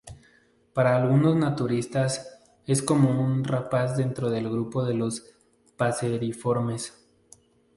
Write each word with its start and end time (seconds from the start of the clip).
Para 0.73 0.95
algunos 0.97 1.35
naturalistas 1.35 2.39
es 2.65 2.81
como 2.81 3.21
una 3.21 3.43
rapaz 3.47 3.97
dentro 3.97 4.31
del 4.31 4.49
grupo 4.49 4.83
de 4.83 4.95
los 4.95 5.31
paseriformes. 5.77 7.07